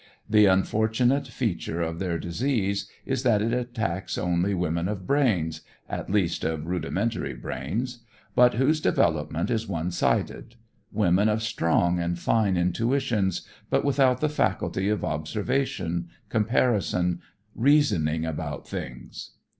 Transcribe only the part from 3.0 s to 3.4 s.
is